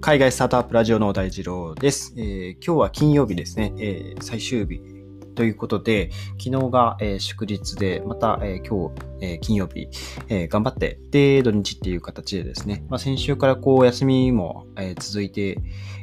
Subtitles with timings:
[0.00, 2.14] 海外スタートアップラジオの大二郎です。
[2.16, 4.97] えー、今日は金曜日ですね、えー、最終日
[5.38, 9.88] ということで、昨日が、え、祝日で、また、え、今日、え、金曜日、
[10.28, 15.58] え、頑張って、で、土日っていう形でですね、まあ、先週からこう、休みも、え、続いて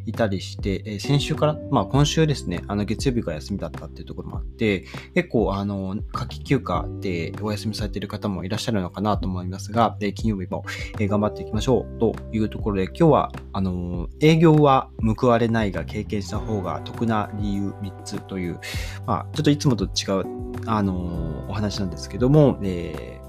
[0.06, 4.86] いたりして、え、先週から、まあ、今週ですね、あの、月曜日が休みだったっていうところもあって、
[5.16, 10.64] 結構、あの、夏季休暇でお休みされている方もいらっしゃるのかなと思いますが、え、金曜日も、
[11.00, 18.60] え、頑張っていきましょうというところで、今日は、あの、営業は報われないが経験した方が得な理由3つという、
[19.06, 19.88] まあ、ちょっといつもと違
[20.22, 20.26] う、
[20.66, 23.26] あの、お話なんですけども、えー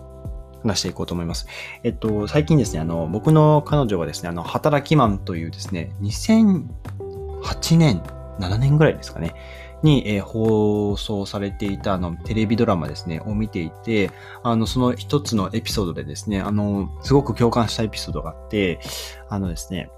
[0.66, 1.46] 話していこうと思います。
[1.84, 8.02] えっと、最近ですね、あの、僕の彼女がですね、あの、働きマンというですね、2008年、
[8.40, 9.34] 7年ぐらいですかね、
[9.82, 14.10] に、えー、放送されていたあのテレビドラマですね、を見ていて、
[14.42, 18.80] あの、その一つのエピソードでですね、あの、すごく共感したエピソードがあって、
[19.28, 19.90] あのですね、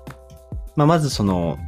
[0.76, 1.58] まあ、まずその、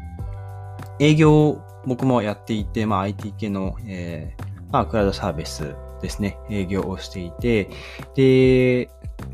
[0.98, 7.70] 営業、僕もやっていて、まあ、IT 系の、えー、まあ、クラウドサービスですね、営業をしていて、
[8.14, 8.91] で、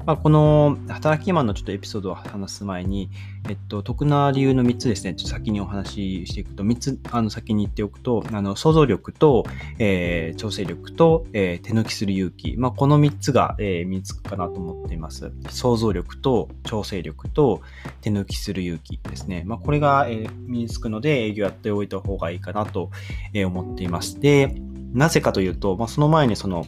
[0.06, 3.10] まあ、この働きマンのちょっとエピソードを話す前に、
[3.48, 9.44] えっと、得な理由の3つですね、ちょっと先にお話ししていくと、3つあの先に言っておくと、あの想像力と、
[9.78, 15.32] えー、調整力と、えー、手抜きする勇気、まあ、この3つが、えー、身につくかなと思っています。
[15.50, 17.60] 想像力と調整力と
[18.00, 19.42] 手抜きする勇気ですね。
[19.44, 22.90] まあ、これが、え、身につくので営業やっておいた方がいいかなと、
[23.34, 24.20] え、思っています。
[24.20, 24.54] で、
[24.92, 26.64] なぜかというと、まあ、その前にその、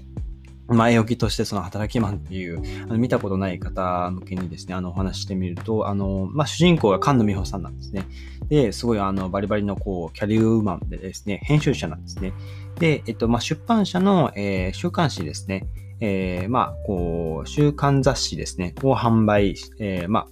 [0.75, 8.07] 前置きとしてその働きマンっていう、あの見たことない方向けにですね、あのお話してみると、あの、まあ、主人公が菅野美穂さんなんですね。
[8.49, 12.33] で、すごいあの、バリバリのこう、キャリアウーマンでですね、編集者なんですね。
[12.79, 15.67] で、えっと、まあ、出版社の、えー、週刊誌ですね。
[16.01, 20.27] えー、まあ、こう、週刊雑誌ですね、を販売、えー、まあ、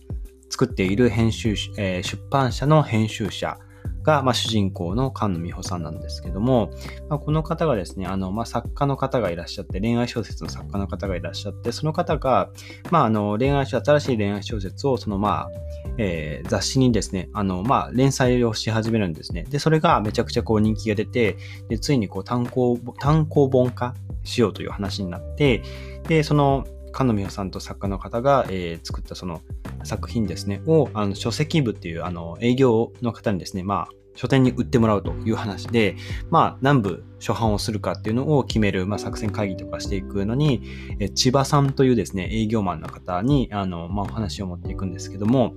[0.50, 3.58] 作っている編集、えー、出版社の編集者
[4.02, 6.70] が、まあ、主人公の菅野美穂さんなんですけども、
[7.08, 12.50] まあ、この方がですね、あの、まあ、作家の方がいらっしゃって、恋愛小説の作家の方がいらっしゃって、その方が、
[12.90, 15.50] まあ、あの、恋愛小、新しい恋愛小説を、その、まあ、
[15.98, 19.44] えー、雑誌にですね、あの、まあ、連載をし始めるんですね。
[19.44, 21.36] で、それがめちゃくちゃこう人気が出て、
[21.68, 23.94] で、ついにこう単行、単行本化
[24.24, 25.62] しようという話になって、
[26.08, 26.64] で、その、
[26.96, 29.42] 菅野美穂さんと作家の方が、えー、作ったその
[29.84, 35.94] 作品ですね、を、あの、書籍部っていう、あの、営業の方にですね、まあ、書店に売ってもらうという話で、
[36.30, 40.62] まあ、何部初版をするかっていうのを決める、まあ、作戦会議とかしていくのに、
[40.98, 45.54] え千葉さんというですね、営業マンの方に、あの、まあ、お話を持っていくんですけども、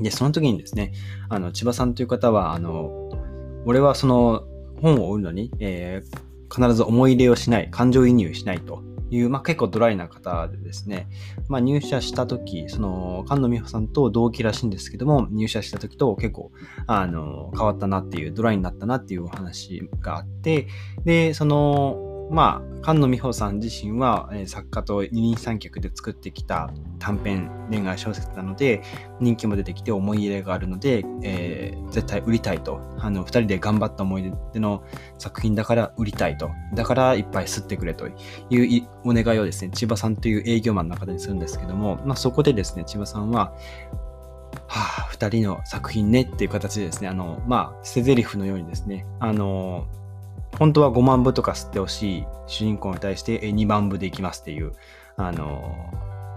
[0.00, 0.92] で、その時にですね、
[1.28, 3.10] あの、千葉さんという方は、あの、
[3.66, 4.44] 俺はその
[4.80, 8.82] 本を売るのに、えー、必ず思い入れをしない、感情移入しないと
[9.14, 11.08] いう、まあ、結構ドライな方でですね、
[11.48, 16.50] まあ、入社した時、その、菅野美穂さんと同期らしいんですけども、入社した時と結構、
[16.86, 20.68] あの、変わったなっていう、ドライになったなっていうお話があって、
[21.04, 28.82] で、その、まあ、菅野美穂さん自身は、えー、作家と二人三脚で作ってきた短編恋愛小説なので、
[29.20, 32.80] 人気も出てきて思い入れがあるので、えー、絶対売りたいと。
[32.98, 34.84] あの、二人で頑張った思い出の
[35.18, 36.50] 作品だから売りたいと。
[36.74, 38.08] だからいっぱい吸ってくれと
[38.50, 43.52] いうお願いをですね、千葉さんという営業マンの方にするんですけども、まあそこでですね、千葉さんは、
[44.66, 49.86] はあ、二人の作品ねっていう形でですね、あの、まあ、捨て台詞のようにですね、あの、
[50.58, 54.72] 本当は5万部とか吸ってほしい主人公に対して2万部でいきますっていう、
[55.16, 55.74] あの、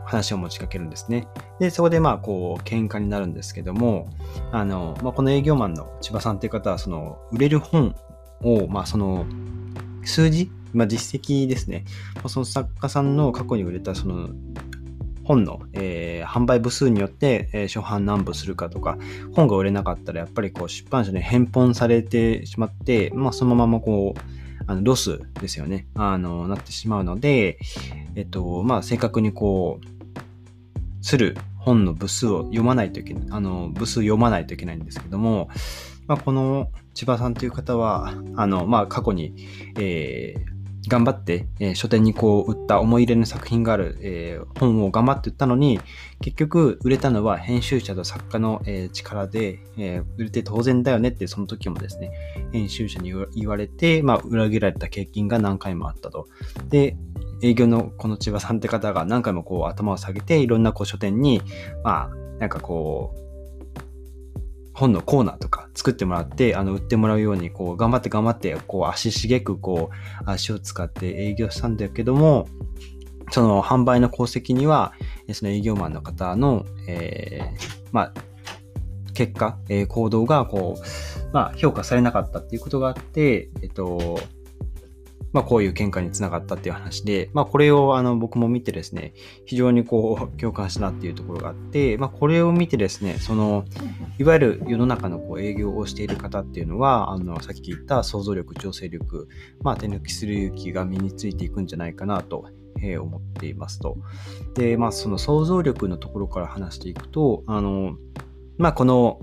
[0.06, 1.28] 話を持ちかけるんですね。
[1.60, 4.10] で、そこでまあ、こう、喧嘩になるんですけども、
[4.52, 7.96] あの、まあ、この営業マンの千葉さんっていう方は、その、売れる本
[8.42, 9.26] を、まあ、その、
[10.04, 11.84] 数字、まあ、実績ですね。
[12.28, 14.30] その作家さんの過去に売れた、その、
[15.28, 18.98] 本の、えー、販売部数によって、えー、初版何部するかとか、
[19.34, 24.20] 本が売れなかったらやっぱりこう出版社で返本されてしまって、まあそのままこう、
[24.68, 25.86] あのロスですよね。
[25.96, 27.60] あの、なってしまうので、
[28.16, 35.50] えっと、まあ正確にこう、する本の部数を読まないといけない、あの、部数読まないといけないんですけども、
[36.08, 39.36] まあこの千葉さんという方は、あの、まあ過去に、
[39.78, 40.57] えー、
[40.88, 45.80] 頑張って、えー、書店にこう売った思い入れの作品がある、えー、本を頑張って売ったのに、
[46.22, 52.12] 結局売れたのは編集者と作家の、えー、力で、え売れて当然だよねってその時もですね、
[52.52, 56.28] 編集者に言われて、まあ裏切られた経験が何回もあったと。
[56.70, 56.98] で、
[57.42, 61.42] 営業のこの千葉さんって方が何回もこう頭を下げていろんなこう書店に、
[61.84, 63.27] まあなんかこう、
[64.78, 72.48] 本のコーナーとか作ってもらって、あの、売ってもらうように、こう、頑張って頑張って、こう、足しげく、こう、足を使って営業したんだけども、
[73.32, 74.94] その販売の功績には、
[75.34, 78.14] その営業マンの方の、えー、まあ、
[79.16, 84.20] 結果、えー、行動がこう、まあ、評価されなかったっていうことがあって、えっと、
[85.38, 89.14] まあ、こういう喧嘩につながったっていう話で、まあ、これをあの僕も見てですね、
[89.46, 93.64] 非常にこう共感したなっていうところがあって、まあ、これを見てですね、その、
[94.18, 99.28] いわゆる世の中のこう営業をしている方っていうのは、あの、さっき言った想像力、調整力、
[99.62, 102.48] まあ、手抜きする勇気が身についていくんじゃないかなと
[102.82, 103.96] え、思っていますと。
[104.56, 107.96] で、まあ、その想像力のところから話していくと、あの、
[108.58, 109.20] まあ、この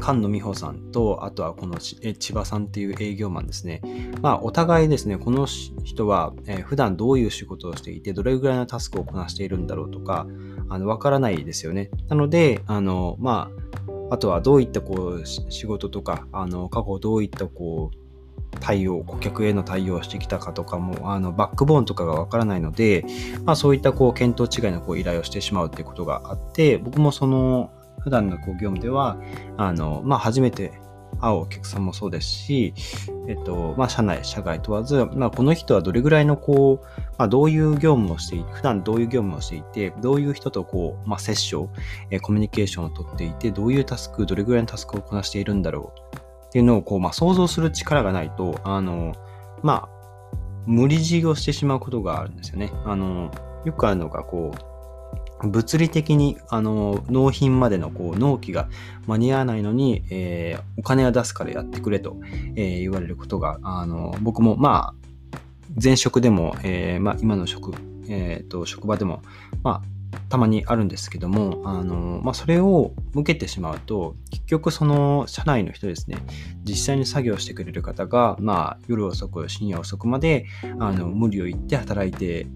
[0.00, 3.80] 菅野美穂さんと、あとはこの千葉さんっていう営業マンですね。
[4.20, 10.26] まあ、お互いですね、この人は、えー、普段どういう仕事をしていて、どれぐらいのタスクをこなしているんだろうとか、
[10.68, 11.90] あの、わからないですよね。
[12.08, 13.50] なので、あの、ま
[14.10, 17.96] あ、あとはどういったこう仕事とか、あの、過去どういったこう、
[18.60, 23.04] 対応、顧客への対応をしてきたかとかも、あの、バックボーンとかがわからないので、
[23.44, 27.70] まあそういったこう、見当違いのこう依頼をしてしまうっていうことがあって、僕もその、
[28.04, 29.16] 普段のこう業務では、
[29.56, 30.72] あの、まあ、初めて
[31.20, 32.74] 会うお客さんもそうですし、
[33.28, 36.86] えっと、まあ、社内、社外問わず、まあ、この人はどれぐらいのこう、
[37.16, 41.64] まあ、どういう業務をしていて、普段どういう業務をしていて、どういう人とこう、まあ、セッショ
[42.14, 46.16] ン、コミュニケーションをとっていて、どういうタスク、どれぐらいのタスクをこなしているんだろう
[46.48, 49.14] っていうのをこう、まあ、想像する力がないと、あの、
[49.62, 49.94] まあ、
[50.66, 52.70] 無理強いをしてしまうことがあるんですよね。
[52.84, 53.30] あの、
[53.64, 54.73] よくあるのが、こう、
[55.48, 58.68] 物理的にあの納品までのこう納期が
[59.06, 62.16] 間に合わないのに、えー、お金を出すからやってくれと、
[62.56, 65.04] えー、言われることがあの僕もまあ
[65.82, 67.72] 前職でも、えーまあ、今の職,、
[68.08, 69.22] えーと、職場でも、
[69.62, 76.18] まあ、たまにあるんですけどもあの、まあ、それを向けてしまうと結局その社内の人ですね
[76.62, 80.46] 実際に作業してくれる方が、まあ、夜遅く深夜遅くまで
[80.78, 82.46] あの無理を言って働いて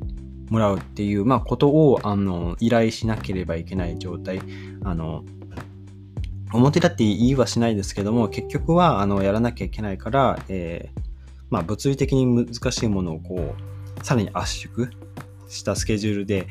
[0.51, 4.41] もらうっていう、まあ、ことをあの依頼しなければいけない状態。
[4.85, 5.25] あの
[6.53, 11.01] 表立って言いはしないですけども、結局はあのやらなきゃいけないから、えー、
[11.51, 13.55] まあ、物理的に難しいものをこ
[14.01, 14.89] う、さらに圧縮
[15.49, 16.49] したスケジュールで、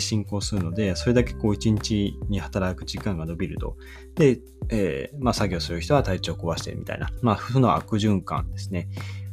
[0.00, 3.76] 進行するので、それだけこう一日に働く時間が伸びると。
[4.16, 8.88] で、えー、まあ作業する人は体調を壊してるみたいな、まあ負の悪循環ですね。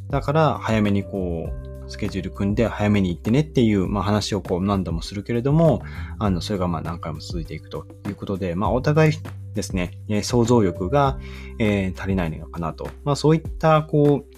[0.08, 5.82] だから早めにこう、スケジュール組んで早めに行ってねっていう、まあ、話をこう何度もするけれども、
[6.18, 9.12] あの、それがまあ何回も続いていくということで、まあ、お互い
[9.54, 11.18] ですね、想像力が、
[11.58, 12.88] えー、足りないのかなと。
[13.04, 14.36] まあ、そういった、こう、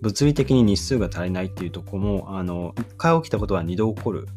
[0.00, 4.28] 物理的に日数が足りないっていうところも、あの、一回起きたことは二度起こる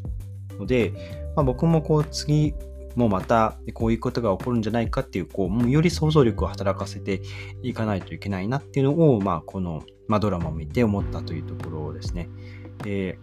[0.57, 0.93] ので、
[1.35, 2.53] まあ、僕もこう、次、
[2.95, 7.21] もうまたこういうことが起こるんじゃないかっていう、こう、もうより想像力を働かせて
[7.61, 12.29] いかないといけないなっていうのを、まあ、この、まあ、ドラマを見て思ったというところですね。
[12.83, 13.17] で、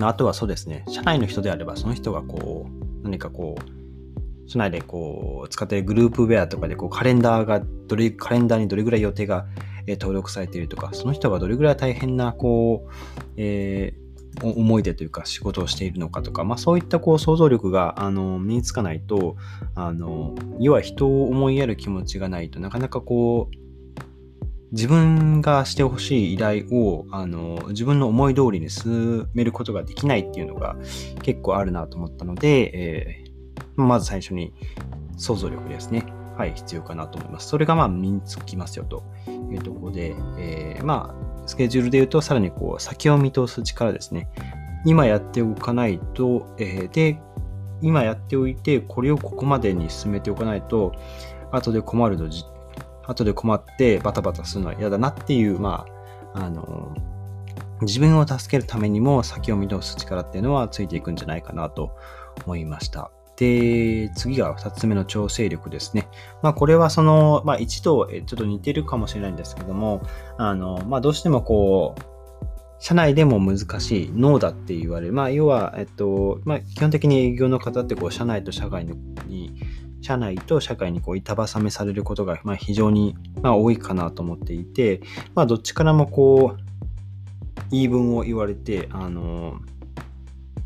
[0.00, 9.46] あとはそうですね、社内の人であれば、その人がこう、何かこう、社内でこう、使っているグループウェアとかで、こう、カレンダーが、どれ、カレンダーにどれぐらい予定が、
[9.86, 12.90] 登録されているとか、その人がどれぐらい大変な、こう、
[13.36, 14.07] えー、
[14.42, 19.36] 思い出というか仕事をしているのかとか、まあそういったこう想像力があの身につかないと、
[19.74, 23.56] あの、要は人を思いやる気持ちがないとなかなかこう、
[24.72, 30.76] 自分がしてほしい依頼をあの自分の思い通りに進めることができないっていうのが
[31.22, 34.52] 結構あるなと思ったので、えー、まず最初に
[35.16, 36.17] 想像力ですね。
[36.38, 37.48] はい、必要かなと思います。
[37.48, 39.02] それがまあ身につきますよと
[39.50, 44.28] いうところで、えー、まあ、スケジュールで言うとさらにこう先を見通す力ですね。
[44.84, 47.20] 今やっておかないと、えー、で、
[47.82, 50.92] 今やっておいて、これをここまでに進めておかないと、
[51.50, 52.28] 後で困ると
[53.08, 55.86] 後で困ってバタバタするのは嫌だなっていう、ま
[56.34, 56.94] あ、あの、
[57.80, 61.96] 自分を助けるためにも先を見通す力っていうのはついていくんじゃないかなと
[62.44, 63.10] 思いました。
[63.38, 66.08] で、次が2つ目の調整力ですね。
[66.42, 70.02] まあこれはその、まあ一度ちょっと似てるかもしれないんですけども、
[70.36, 72.02] あの、まあどうしてもこう、
[72.80, 75.12] 社内でも難しい、ノーだって言われる。
[75.12, 79.54] まあ要は、えっと、まあ基本的に営業の方ってこう、社内と社外に
[80.00, 85.00] 社内と社会にこう板挟めされることが、まあ、非常に、まあ、多いかなと思っていて、
[85.34, 86.68] まあ、どっちからもこう
[87.70, 89.60] 言い分を言われて、あの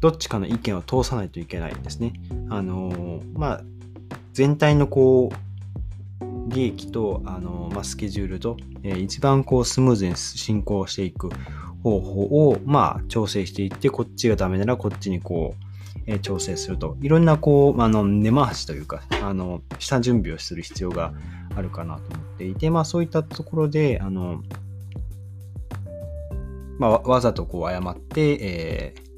[0.03, 2.13] どっちかの意見を通さないといけないんですね。
[2.51, 3.61] あのまあ、
[4.33, 5.35] 全体のこう
[6.49, 11.31] 利益と、あのまあ、スケジュールと、えー、一番こうスムーズに進行していく
[11.85, 15.65] 方法を、まあ、調整していって、こっちがダメならこっちにこう、
[16.07, 21.13] え調整すると、いろんなこう、あの、根回しというか、あの、下準備をする必要が
[21.55, 24.43] あるかなと思っていて、まあそういったところで、あの、
[26.79, 29.12] まあわざとこう誤って、えー、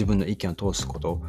[0.00, 1.20] 自分の意見を通すこと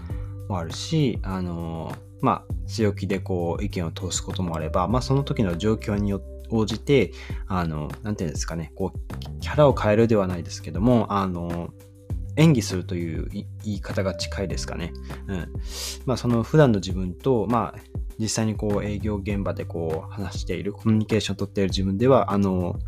[0.47, 6.13] もあるし、あの、まあ、強気でこう、意見を通すこともあれば、まあ、その時の状況に
[6.49, 7.11] 応じて、
[7.47, 11.73] あの、なていうんですかね、こう、キャラを変えるではないですけども、あの、
[12.37, 14.93] 演技するという言い方が近いですかね。
[15.27, 15.53] うん。
[16.05, 17.79] まあ、その普段の自分と、まあ、
[18.17, 22.79] 実際にこう営業現場でこう話している、コミュニケーションをとっている自分では、あの、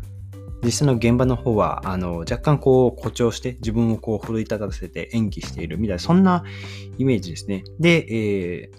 [0.64, 6.44] 実際の現場の方は、あの、若干こう誇張して自分をこう奮い立たせて演技しているみたいな、そんな
[6.98, 7.64] イメージですね。
[7.78, 8.78] で、えー、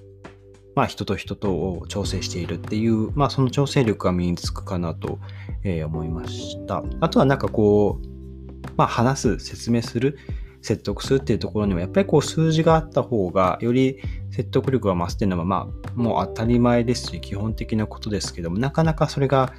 [0.75, 5.19] まあ人と人とを調整しているっていう、まあその調整力が身につくかなと、
[5.63, 6.83] えー、思いました。
[6.99, 10.17] あとはなんかこう、まあ話す、説明する、
[10.61, 13.99] 説得するっていうところにも、やっぱりこう数字があった方が、より
[14.31, 19.53] 説得力が増すっていうのは、まあ、もう当たり前ですし、基本的なことですけども、なかなかそれが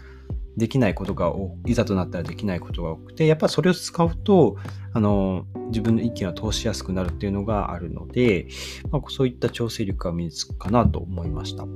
[0.57, 1.33] できないことが、
[1.67, 4.57] いざとなったらできないことが多くて、やっぱそれを使うと、
[4.93, 8.49] あの、自分の意見を通しやすくなるっていうのがあるので、
[8.91, 11.67] まあ、そういった調整力が身につくかなと思いました。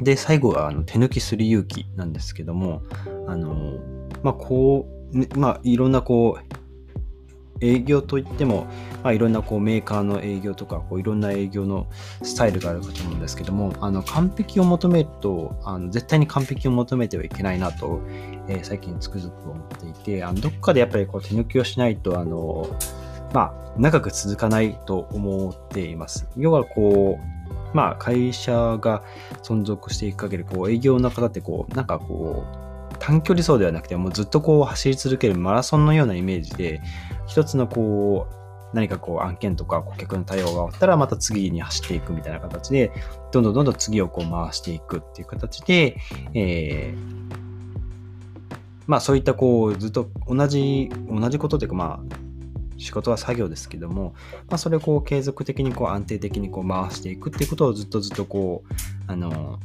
[0.00, 2.82] で、最後はあの手抜きする勇気なんですけども、
[3.28, 3.78] あの、
[4.22, 6.61] まあ、こう、まあ、いろんなこう、
[7.62, 8.66] 営業といっても、
[9.02, 11.86] まあ、いろんなこうメーカーの営業とかこういろんな営業の
[12.22, 18.02] スタイルがあるかと思うんですけどもあの完璧を求めるとあの絶対に完璧を求めてはいけないなと、
[18.48, 22.66] えー、最近つくづく思っていてあのどっかでやっぱりこう手抜きをしないとあの
[23.32, 26.28] まあ長く続かないと思っています。
[26.36, 29.02] 要はこうまあ会社が
[29.42, 32.71] 存続していく限りこう営業の方ってこうなんかこう
[33.02, 36.80] 短距離走ではなくて、もうずっとこう走り続けるマラソンのようなイメージで、
[37.26, 42.92] 一つのこう、何かこう案件とか顧客の対応が終わったらまた次に走っていくみたいな形で、
[43.32, 45.96] どんどんどんどん次をこう回していくっていう形で、
[46.32, 47.34] えー、
[48.86, 52.16] まあそういったこうずっと同じ、同じことというかまあ
[52.78, 54.14] 仕事は作業ですけども、
[54.48, 58.72] まあ、それをこう継続的にこう安定的にこう回していくっていうことをずっとずっとこう、
[59.06, 59.58] あの、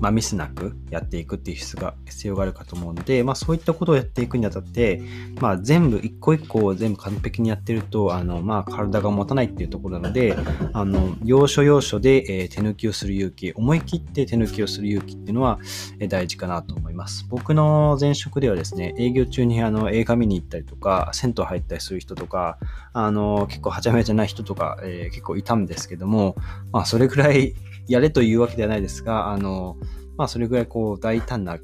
[0.00, 5.00] まあ、ミスなくやっていくっていう必が必要があるかと思うので、まあ、そういったことをやっていくにあたって、
[5.40, 10.36] まあ、全部一個一個を全部完璧にやってるとあの、まあ、体が持たないっていうところなので
[10.72, 15.58] あの要所要所で、えー、手抜きをする勇気思い切って手抜きをする勇気っていうのは、
[15.98, 17.26] えー、大事かなと思います。
[17.28, 22.58] 僕の前職ではですね営業中にあの映画見に行ったりとか銭湯入ったりする人とか
[22.92, 26.36] あの結構はちゃめちゃな人とか、えー、結構いたんですけども、
[26.72, 27.54] まあ、それぐらい
[27.88, 29.76] やれというわけではないですが、あの、
[30.16, 31.58] まあ、それぐらいこう、大胆な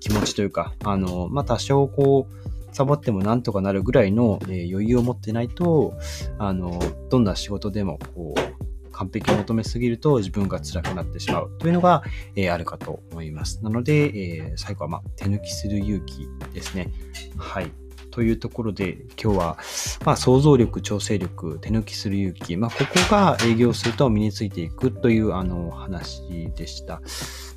[0.00, 5.94] 気持ちというか、あの、まあ、多少こう、サボってもなんとかなるぐらいの、えー、余裕を持ってないと、
[6.38, 12.02] あの、どんな仕事でも、こう、完璧を求めすぎると自分が辛くなってしまうというのが、
[12.36, 13.62] えー、あるかと思います。
[13.62, 16.92] なので、えー、最後は、まあ、手抜きする勇気ですね。
[17.36, 17.70] はい。
[18.10, 19.58] というところで今日は、
[20.04, 27.00] まあ、想像力、調整力、手抜きする勇気、まあ、ここが営業すると身についていくというあの話でした。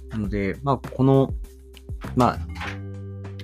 [0.09, 1.33] なので、まあ、この、
[2.15, 2.39] まあ、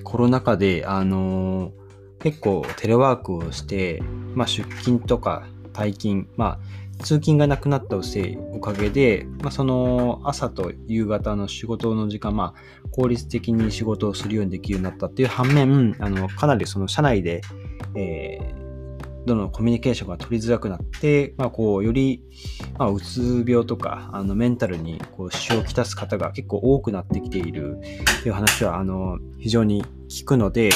[0.03, 1.72] コロナ禍で、あの
[2.20, 4.01] 結構テレワークをして、
[4.36, 6.60] まあ、出勤とか退勤、ま
[7.00, 17.41] あ、通勤がなくなったおせいおかげで、まあ、その朝と夕方の仕事の時間、まあ、効率的に仕事をするようにできるようになったっていう反面、あのかなりその社内で、
[17.96, 18.71] えー、
[19.25, 22.24] どのコミュニケーションが取りづらくなって、まあ、こうより、
[22.78, 30.70] まあ、うつ病とかあのメンタルにこう支障をきたす方が結構多くなってきているっていう話はあの非常に聞くので、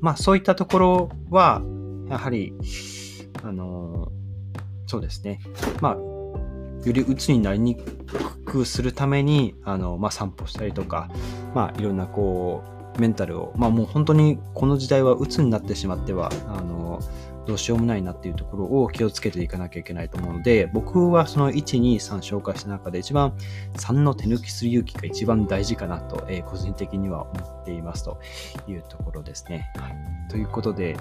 [0.00, 1.62] まあ、そういったところは
[2.08, 2.52] やはり
[3.42, 4.12] あの
[4.86, 5.40] そうですね。
[5.80, 11.10] まあ、より鬱になりにくくするために、あの、まあ、散歩したりとか、
[11.54, 17.00] まあ、いろんなこう、メンタルを、まあ、もう本当にこの時代は鬱になってしまっては、あの、
[17.46, 23.32] どうしようもないなっていうところを気をつけていかなきゃいけないと思うので、僕はその1、2、3紹介した中で一番
[23.74, 28.18] 3の手抜きする勇気が一番大事かなと、えー、個人的には思っていますと
[28.66, 29.70] いうところですね。
[29.76, 30.94] はい、ということで、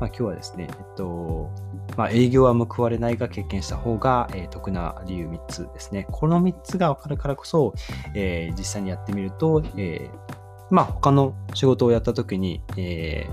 [0.00, 1.50] まあ、今日はですね、えっと、
[1.96, 6.06] まあ、営業は報われないが経験した方が、えー、得な理由3つですね。
[6.10, 7.74] この3つが分かるからこそ、
[8.14, 10.39] えー、実際にやってみると、えー、
[10.70, 13.30] まあ他の仕事をやった時に、えー、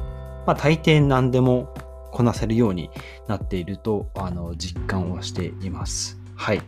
[0.48, 1.74] まあ大抵何でも
[2.12, 2.90] こなせるように
[3.28, 6.20] なっていると、あの、実感をしています。
[6.36, 6.62] はい。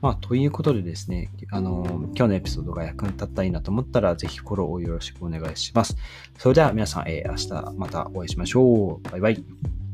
[0.00, 1.84] まあ、ということでですね、あの、
[2.16, 5.96] 今日のエピソードが役に立ったらいいなと思ったら、ぜひフォローをよろしくお願いします。
[6.38, 9.10] それでは皆さん、えー、明日またお会いしましょう。
[9.10, 9.85] バイバイ。